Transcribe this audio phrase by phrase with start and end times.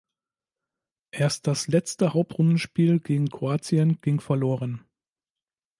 [1.11, 4.83] Erst das letzte Hauptrundenspiel gegen Kroatien ging verloren.